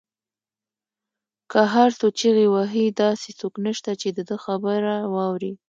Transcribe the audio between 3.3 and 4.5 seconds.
څوک نشته، چې د ده